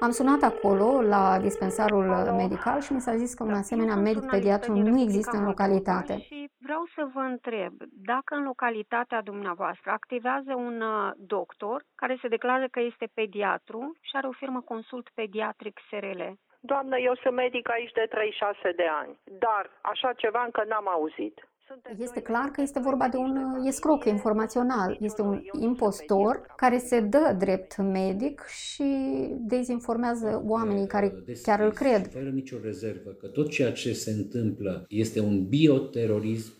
Am 0.00 0.10
sunat 0.10 0.42
acolo 0.42 1.00
la 1.02 1.38
dispensarul 1.40 2.04
medical 2.36 2.80
și 2.80 2.92
mi 2.92 3.00
s-a 3.00 3.16
zis 3.16 3.34
că 3.34 3.42
un 3.42 3.54
asemenea 3.54 3.96
medic 3.96 4.26
pediatru 4.30 4.72
nu 4.76 5.00
există 5.00 5.36
în 5.36 5.44
localitate. 5.44 6.14
Vreau 6.58 6.84
să 6.94 7.08
vă 7.14 7.20
întreb 7.20 7.72
dacă 8.12 8.34
în 8.34 8.44
localitatea 8.44 9.22
dumneavoastră 9.22 9.90
activează 9.90 10.54
un 10.54 10.80
uh, 10.80 11.12
doctor 11.16 11.84
care 11.94 12.18
se 12.20 12.28
declară 12.28 12.66
că 12.70 12.80
este 12.80 13.08
pediatru 13.14 13.96
și 14.00 14.16
are 14.16 14.26
o 14.26 14.38
firmă 14.42 14.60
consult 14.60 15.08
pediatric 15.14 15.80
SRL. 15.88 16.22
Doamnă, 16.60 16.98
eu 16.98 17.14
sunt 17.22 17.34
medic 17.34 17.70
aici 17.70 17.92
de 17.92 18.06
36 18.10 18.72
de 18.76 18.86
ani, 19.02 19.18
dar 19.38 19.70
așa 19.82 20.12
ceva 20.12 20.42
încă 20.44 20.64
n-am 20.68 20.88
auzit. 20.88 21.36
Este 21.98 22.20
clar 22.20 22.48
că 22.48 22.60
este 22.60 22.80
vorba 22.80 23.08
de 23.08 23.16
un 23.16 23.36
uh, 23.36 23.66
escroc 23.66 24.04
informațional, 24.04 24.96
este 25.00 25.22
un 25.22 25.42
impostor 25.60 26.46
care 26.56 26.78
se 26.78 27.00
dă 27.00 27.36
drept 27.38 27.76
medic 27.76 28.42
și 28.46 28.84
dezinformează 29.38 30.42
oamenii 30.46 30.86
care 30.86 31.24
chiar 31.42 31.60
îl 31.60 31.72
cred. 31.72 32.10
Fără 32.10 32.30
nicio 32.30 32.56
rezervă 32.62 33.10
că 33.10 33.26
tot 33.26 33.50
ceea 33.50 33.72
ce 33.72 33.92
se 33.92 34.10
întâmplă 34.10 34.84
este 34.88 35.20
un 35.20 35.48
bioterorism 35.48 36.52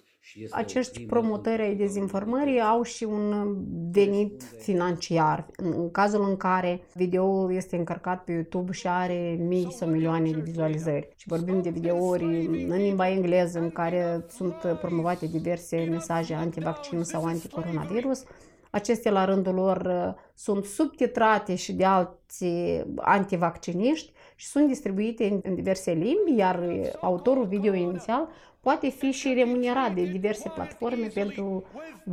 acești 0.51 1.07
promotări 1.07 1.63
ai 1.63 1.75
dezinformării 1.75 2.61
au 2.61 2.83
și 2.83 3.05
un 3.05 3.57
venit 3.91 4.43
financiar. 4.43 5.47
În 5.57 5.91
cazul 5.91 6.29
în 6.29 6.37
care 6.37 6.81
videoul 6.95 7.55
este 7.55 7.77
încărcat 7.77 8.25
pe 8.25 8.33
YouTube 8.33 8.73
și 8.73 8.89
are 8.89 9.37
mii 9.41 9.73
sau 9.73 9.89
milioane 9.89 10.31
de 10.31 10.41
vizualizări. 10.41 11.09
Și 11.17 11.29
vorbim 11.29 11.63
de 11.63 11.71
videouri 11.71 12.25
în 12.69 12.77
limba 12.77 13.09
engleză 13.09 13.59
în 13.59 13.71
care 13.71 14.25
sunt 14.29 14.55
promovate 14.81 15.27
diverse 15.27 15.87
mesaje 15.91 16.35
antivaccin 16.35 17.03
sau 17.03 17.25
anticoronavirus. 17.25 18.25
Acestea, 18.71 19.13
la 19.13 19.25
rândul 19.25 19.55
lor, 19.55 20.15
sunt 20.35 20.65
subtitrate 20.65 21.55
și 21.55 21.73
de 21.73 21.85
alții 21.85 22.95
antivacciniști 22.97 24.13
și 24.37 24.47
sunt 24.47 24.69
distribuite 24.69 25.41
în 25.43 25.55
diverse 25.55 25.93
limbi, 25.93 26.37
iar 26.37 26.69
autorul 27.01 27.47
video 27.47 27.75
inițial 27.75 28.29
poate 28.65 28.89
fi 28.89 29.11
și 29.11 29.33
remunerat 29.37 29.95
de 29.95 30.03
diverse 30.03 30.49
platforme 30.55 31.07
pentru 31.07 31.65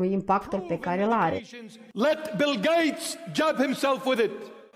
impactul 0.02 0.60
pe 0.60 0.78
care 0.78 1.04
îl 1.04 1.12
are. 1.12 1.42
Let 1.92 2.36
Bill 2.38 2.60
Gates 2.62 3.18
jab 3.34 3.56
himself 3.64 4.06
with 4.06 4.24
it. 4.24 4.32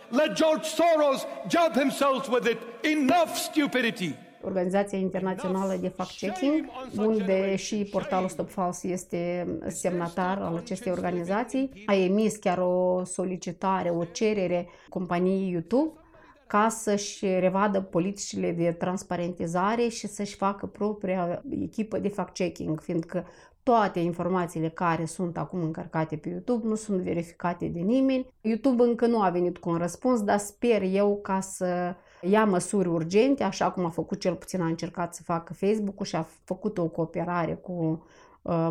Let 0.10 0.34
George 0.34 0.68
Soros 0.68 1.26
jab 1.50 1.72
himself 1.78 2.30
with 2.30 2.50
it. 2.52 2.58
Enough 2.92 3.34
stupidity. 3.34 4.16
Organizația 4.42 4.98
Internațională 4.98 5.78
de 5.82 5.88
Fact-Checking, 5.88 6.70
unde 6.98 7.56
și 7.56 7.76
portalul 7.92 8.30
Stop 8.30 8.50
False 8.50 8.88
este 8.88 9.48
semnatar 9.68 10.38
al 10.42 10.56
acestei 10.56 10.92
organizații. 10.92 11.84
A 11.86 11.96
emis 11.96 12.36
chiar 12.36 12.58
o 12.58 13.04
solicitare, 13.04 13.90
o 13.90 14.04
cerere 14.04 14.68
companiei 14.90 15.52
YouTube 15.52 16.00
ca 16.48 16.70
să-și 16.70 17.26
revadă 17.26 17.82
politicile 17.82 18.52
de 18.52 18.72
transparentizare 18.72 19.88
și 19.88 20.08
să-și 20.08 20.36
facă 20.36 20.66
propria 20.66 21.44
echipă 21.50 22.00
de 22.00 22.08
fact-checking, 22.08 22.80
fiindcă 22.82 23.26
toate 23.64 24.00
informațiile 24.00 24.70
care 24.70 25.06
sunt 25.06 25.38
acum 25.38 25.62
încărcate 25.62 26.16
pe 26.16 26.30
YouTube 26.30 26.68
nu 26.68 26.76
sunt 26.76 27.02
verificate 27.02 27.68
de 27.68 27.80
nimeni. 27.80 28.28
YouTube 28.42 28.84
încă 28.84 29.06
nu 29.06 29.22
a 29.22 29.30
venit 29.30 29.58
cu 29.58 29.70
un 29.70 29.78
răspuns, 29.78 30.22
dar 30.22 30.38
sper 30.38 30.82
eu 30.82 31.20
ca 31.22 31.40
să 31.40 31.96
ia 32.22 32.46
măsuri 32.46 32.88
urgente, 32.88 33.44
așa 33.44 33.72
cum 33.72 33.86
a 33.86 33.90
făcut 33.90 34.20
cel 34.20 34.36
puțin 34.36 34.62
a 34.62 34.66
încercat 34.66 35.16
să 35.16 35.24
facă 35.24 35.54
Facebook-ul 35.54 36.06
și 36.06 36.16
a 36.16 36.28
făcut 36.44 36.78
o 36.78 36.88
cooperare 36.88 37.54
cu 37.54 37.72
uh, 37.72 37.98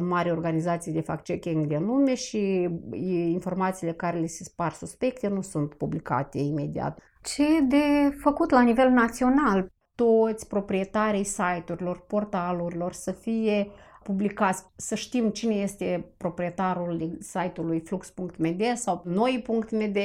mari 0.01 0.31
organizații 0.31 0.93
de 0.93 1.01
fact-checking 1.01 1.67
din 1.67 1.85
lume 1.87 2.15
și 2.15 2.69
informațiile 3.09 3.93
care 3.93 4.19
le 4.19 4.27
se 4.27 4.45
spar 4.45 4.73
suspecte 4.73 5.29
nu 5.29 5.41
sunt 5.41 5.75
publicate 5.75 6.39
imediat. 6.39 6.99
Ce 7.23 7.61
de 7.61 8.17
făcut 8.21 8.51
la 8.51 8.63
nivel 8.63 8.89
național? 8.89 9.73
Toți 9.95 10.49
proprietarii 10.49 11.25
site-urilor, 11.25 12.05
portalurilor 12.07 12.93
să 12.93 13.13
fie 13.13 13.71
publicați, 14.03 14.65
să 14.77 14.95
știm 14.95 15.29
cine 15.29 15.55
este 15.55 16.15
proprietarul 16.17 17.17
site-ului 17.21 17.81
flux.md 17.81 18.63
sau 18.75 19.03
noi.md, 19.05 19.97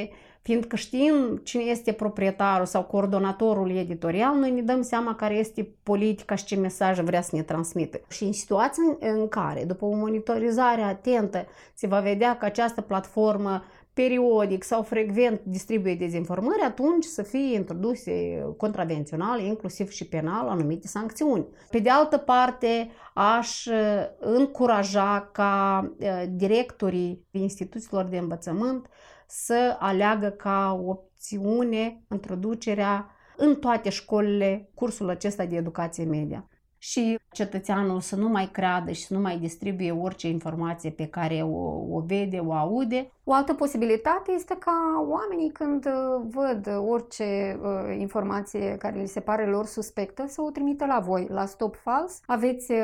fiindcă 0.42 0.76
știm 0.76 1.42
cine 1.44 1.64
este 1.64 1.92
proprietarul 1.92 2.66
sau 2.66 2.84
coordonatorul 2.84 3.76
editorial, 3.76 4.36
noi 4.36 4.52
ne 4.52 4.62
dăm 4.62 4.82
seama 4.82 5.16
care 5.16 5.34
este 5.34 5.76
politica 5.84 6.36
și 6.36 6.46
ce 6.46 6.56
mesaj 6.56 7.00
vrea 7.00 7.22
să 7.22 7.36
ne 7.36 7.44
transmită. 7.44 8.00
Și 8.10 8.24
în 8.24 8.34
situații 8.34 8.98
în 9.00 9.28
care, 9.28 9.64
după 9.64 9.86
o 9.86 9.96
monitorizare 9.96 10.82
atentă, 10.82 11.46
se 11.74 11.88
va 11.88 12.00
vedea 12.00 12.38
că 12.38 12.46
această 12.46 12.82
platformă 12.82 13.64
periodic 13.94 14.64
sau 14.64 14.84
frecvent 14.84 15.42
distribuie 15.44 15.96
dezinformări, 15.96 16.62
atunci 16.62 17.04
să 17.04 17.22
fie 17.22 17.56
introduse 17.56 18.46
contravențional, 18.58 19.40
inclusiv 19.40 19.90
și 19.90 20.08
penal, 20.08 20.48
anumite 20.48 20.88
sancțiuni. 20.88 21.48
Pe 21.70 21.80
de 21.80 21.90
altă 21.90 22.18
parte, 22.18 22.90
aș 23.14 23.66
uh, 23.66 23.76
încuraja 24.20 25.30
ca 25.32 25.84
uh, 26.00 26.24
directorii 26.30 27.28
instituțiilor 27.32 28.04
de 28.04 28.18
învățământ 28.18 28.90
să 29.32 29.76
aleagă 29.80 30.30
ca 30.30 30.82
opțiune 30.86 32.04
introducerea 32.12 33.10
în 33.38 33.56
toate 33.56 33.90
școlile 33.90 34.70
cursul 34.74 35.10
acesta 35.10 35.46
de 35.46 35.56
educație 35.56 36.04
media 36.04 36.50
și 36.78 37.20
cetățeanul 37.32 38.00
să 38.00 38.16
nu 38.16 38.28
mai 38.28 38.50
creadă 38.52 38.92
și 38.92 39.06
să 39.06 39.14
nu 39.14 39.20
mai 39.20 39.40
distribuie 39.40 39.92
orice 39.92 40.28
informație 40.28 40.90
pe 40.90 41.08
care 41.08 41.42
o, 41.42 41.58
o 41.96 42.00
vede, 42.00 42.38
o 42.38 42.54
aude. 42.54 43.12
O 43.30 43.34
altă 43.34 43.54
posibilitate 43.54 44.32
este 44.32 44.58
ca 44.58 45.06
oamenii 45.08 45.50
când 45.50 45.86
uh, 45.86 45.92
văd 46.30 46.70
orice 46.88 47.60
uh, 47.62 47.96
informație 47.98 48.76
care 48.80 49.00
li 49.00 49.08
se 49.08 49.20
pare 49.20 49.46
lor 49.46 49.66
suspectă 49.66 50.26
să 50.28 50.42
o 50.42 50.50
trimită 50.50 50.86
la 50.86 51.00
voi, 51.00 51.28
la 51.30 51.46
Stop 51.46 51.76
False. 51.76 52.20
Aveți 52.26 52.72
uh, 52.72 52.78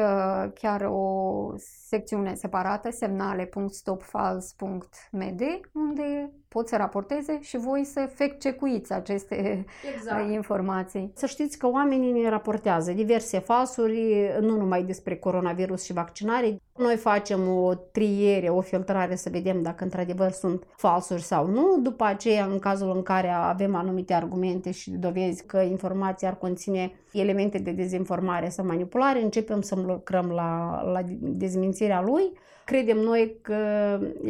chiar 0.54 0.88
o 0.92 1.54
secțiune 1.88 2.34
separată, 2.34 2.92
semnale.stopfalse.md, 2.92 5.42
unde 5.74 6.32
pot 6.48 6.68
să 6.68 6.76
raporteze 6.76 7.40
și 7.42 7.58
voi 7.58 7.84
să 7.84 8.10
fact-checuiți 8.14 8.94
aceste 8.94 9.66
exact. 9.96 10.32
informații. 10.32 11.12
Să 11.16 11.26
știți 11.26 11.58
că 11.58 11.68
oamenii 11.68 12.12
ne 12.12 12.30
raportează 12.30 12.92
diverse 12.92 13.40
falsuri, 13.40 14.30
nu 14.40 14.58
numai 14.58 14.84
despre 14.84 15.16
coronavirus 15.16 15.84
și 15.84 15.94
vaccinare. 15.94 16.60
Noi 16.78 16.96
facem 16.96 17.48
o 17.48 17.74
triere, 17.74 18.50
o 18.50 18.62
filtrare 18.62 19.16
să 19.16 19.30
vedem 19.30 19.62
dacă 19.62 19.84
într-adevăr 19.84 20.32
sunt 20.32 20.64
falsuri 20.76 21.22
sau 21.22 21.48
nu. 21.48 21.80
După 21.82 22.04
aceea, 22.04 22.46
în 22.46 22.60
cazul 22.60 22.92
în 22.96 23.04
care 23.04 23.30
avem 23.30 23.76
anumite 23.76 24.14
argumente 24.14 24.72
și 24.72 24.92
dovezi 24.92 25.46
că 25.46 25.58
informația 25.58 26.28
ar 26.28 26.38
conține 26.38 26.92
elemente 27.12 27.58
de 27.58 27.72
dezinformare 27.72 28.50
sau 28.50 28.66
manipulare, 28.66 29.22
începem 29.22 29.62
să 29.62 29.76
lucrăm 29.76 30.30
la, 30.30 30.82
la 30.92 31.02
dezmințirea 31.20 32.02
lui. 32.02 32.32
Credem 32.66 32.98
noi 32.98 33.38
că, 33.42 33.56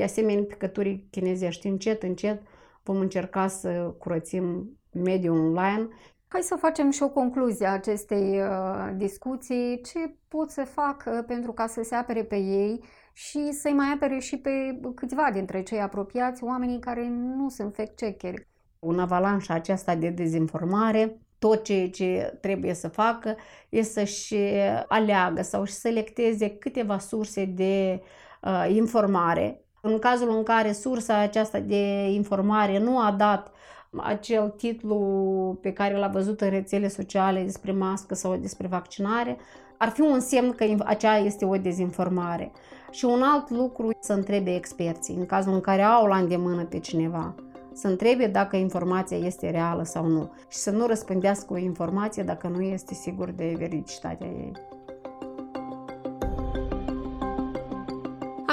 asemenea 0.03 0.43
picăturii 0.43 1.07
chinezești, 1.11 1.67
încet, 1.67 2.03
încet 2.03 2.41
vom 2.83 2.99
încerca 2.99 3.47
să 3.47 3.93
curățim 3.97 4.77
mediul 4.91 5.37
online 5.37 5.87
Hai 6.27 6.41
să 6.41 6.55
facem 6.55 6.91
și 6.91 7.03
o 7.03 7.09
concluzie 7.09 7.65
a 7.65 7.71
acestei 7.71 8.41
uh, 8.41 8.89
discuții. 8.95 9.81
Ce 9.81 10.15
pot 10.27 10.51
să 10.51 10.63
fac 10.63 11.03
uh, 11.07 11.19
pentru 11.27 11.51
ca 11.51 11.67
să 11.67 11.83
se 11.83 11.95
apere 11.95 12.23
pe 12.23 12.35
ei 12.35 12.83
și 13.13 13.51
să-i 13.51 13.73
mai 13.73 13.91
apere 13.93 14.19
și 14.19 14.37
pe 14.37 14.79
câțiva 14.95 15.29
dintre 15.33 15.63
cei 15.63 15.81
apropiați, 15.81 16.43
oamenii 16.43 16.79
care 16.79 17.07
nu 17.09 17.49
sunt 17.49 17.75
fact-checkeri. 17.75 18.47
Un 18.79 18.99
avalanșă 18.99 19.53
aceasta 19.53 19.95
de 19.95 20.09
dezinformare, 20.09 21.19
tot 21.39 21.63
ceea 21.63 21.89
ce 21.89 22.37
trebuie 22.41 22.73
să 22.73 22.87
facă 22.87 23.35
este 23.69 23.99
să-și 23.99 24.35
aleagă 24.87 25.41
sau 25.41 25.65
să 25.65 25.79
selecteze 25.79 26.49
câteva 26.49 26.97
surse 26.97 27.45
de 27.45 28.01
uh, 28.41 28.65
informare. 28.75 29.65
În 29.81 29.99
cazul 29.99 30.29
în 30.29 30.43
care 30.43 30.71
sursa 30.71 31.17
aceasta 31.17 31.59
de 31.59 32.09
informare 32.09 32.79
nu 32.79 32.99
a 32.99 33.11
dat 33.11 33.51
acel 34.03 34.53
titlu 34.57 35.57
pe 35.61 35.73
care 35.73 35.97
l-a 35.97 36.07
văzut 36.07 36.41
în 36.41 36.49
rețele 36.49 36.87
sociale 36.87 37.43
despre 37.43 37.71
mască 37.71 38.15
sau 38.15 38.35
despre 38.35 38.67
vaccinare, 38.67 39.37
ar 39.77 39.89
fi 39.89 40.01
un 40.01 40.19
semn 40.19 40.51
că 40.51 40.65
aceea 40.85 41.17
este 41.17 41.45
o 41.45 41.57
dezinformare. 41.57 42.51
Și 42.91 43.05
un 43.05 43.21
alt 43.21 43.49
lucru, 43.49 43.89
să 43.99 44.13
întrebe 44.13 44.55
experții, 44.55 45.15
în 45.15 45.25
cazul 45.25 45.53
în 45.53 45.61
care 45.61 45.81
au 45.81 46.05
la 46.05 46.17
îndemână 46.17 46.65
pe 46.65 46.79
cineva, 46.79 47.35
să 47.73 47.87
întrebe 47.87 48.27
dacă 48.27 48.55
informația 48.55 49.17
este 49.17 49.49
reală 49.49 49.83
sau 49.83 50.05
nu 50.05 50.31
și 50.47 50.57
să 50.57 50.71
nu 50.71 50.85
răspândească 50.85 51.53
o 51.53 51.57
informație 51.57 52.23
dacă 52.23 52.47
nu 52.47 52.61
este 52.61 52.93
sigur 52.93 53.31
de 53.31 53.55
veridicitatea 53.57 54.27
ei. 54.27 54.51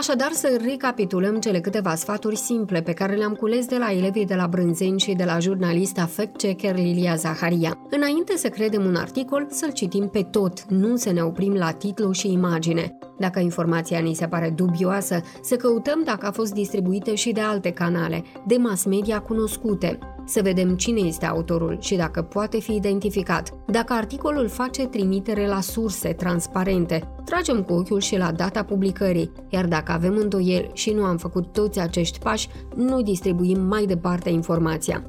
Așadar, 0.02 0.32
să 0.32 0.60
recapitulăm 0.64 1.40
cele 1.40 1.60
câteva 1.60 1.94
sfaturi 1.94 2.36
simple 2.36 2.82
pe 2.82 2.92
care 2.92 3.14
le-am 3.14 3.32
cules 3.32 3.66
de 3.66 3.76
la 3.76 3.92
elevii 3.92 4.26
de 4.26 4.34
la 4.34 4.46
Brânzeni 4.46 5.00
și 5.00 5.14
de 5.14 5.24
la 5.24 5.38
jurnalista 5.38 6.06
fact-checker 6.06 6.74
Lilia 6.74 7.14
Zaharia. 7.14 7.78
Înainte 7.90 8.36
să 8.36 8.48
credem 8.48 8.84
un 8.84 8.94
articol, 8.94 9.46
să-l 9.50 9.72
citim 9.72 10.08
pe 10.08 10.22
tot, 10.22 10.62
nu 10.62 10.96
să 10.96 11.12
ne 11.12 11.22
oprim 11.22 11.54
la 11.54 11.70
titlu 11.70 12.12
și 12.12 12.32
imagine. 12.32 12.98
Dacă 13.18 13.40
informația 13.40 13.98
ni 13.98 14.14
se 14.14 14.26
pare 14.26 14.52
dubioasă, 14.56 15.20
să 15.42 15.56
căutăm 15.56 16.02
dacă 16.04 16.26
a 16.26 16.30
fost 16.30 16.52
distribuită 16.52 17.14
și 17.14 17.32
de 17.32 17.40
alte 17.40 17.70
canale, 17.70 18.24
de 18.46 18.56
mass 18.56 18.84
media 18.84 19.20
cunoscute 19.20 19.98
să 20.32 20.42
vedem 20.42 20.76
cine 20.76 21.00
este 21.00 21.26
autorul 21.26 21.76
și 21.80 21.94
dacă 21.94 22.22
poate 22.22 22.60
fi 22.60 22.74
identificat, 22.74 23.54
dacă 23.66 23.92
articolul 23.92 24.48
face 24.48 24.86
trimitere 24.86 25.46
la 25.46 25.60
surse 25.60 26.12
transparente, 26.12 27.08
tragem 27.24 27.62
cu 27.62 27.72
ochiul 27.72 28.00
și 28.00 28.16
la 28.16 28.32
data 28.32 28.64
publicării, 28.64 29.32
iar 29.48 29.66
dacă 29.66 29.92
avem 29.92 30.16
îndoieli 30.16 30.70
și 30.72 30.90
nu 30.90 31.04
am 31.04 31.16
făcut 31.16 31.52
toți 31.52 31.80
acești 31.80 32.18
pași, 32.18 32.48
nu 32.76 33.02
distribuim 33.02 33.60
mai 33.60 33.84
departe 33.84 34.30
informația. 34.30 35.04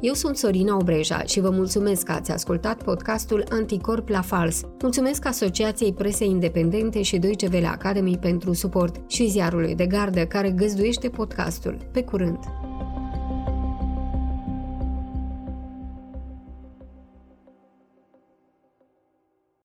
Eu 0.00 0.12
sunt 0.12 0.36
Sorina 0.36 0.76
Obreja 0.76 1.22
și 1.22 1.40
vă 1.40 1.50
mulțumesc 1.50 2.02
că 2.02 2.12
ați 2.12 2.30
ascultat 2.30 2.82
podcastul 2.82 3.44
Anticorp 3.50 4.08
la 4.08 4.20
Fals. 4.20 4.60
Mulțumesc 4.80 5.26
Asociației 5.26 5.92
Presei 5.92 6.28
Independente 6.28 7.02
și 7.02 7.18
Deutsche 7.18 7.48
Welle 7.52 7.66
Academy 7.66 8.18
pentru 8.18 8.52
suport 8.52 9.10
și 9.10 9.28
ziarului 9.28 9.74
de 9.74 9.86
gardă 9.86 10.26
care 10.26 10.50
găzduiește 10.50 11.08
podcastul. 11.08 11.76
Pe 11.92 12.02
curând! 12.02 12.63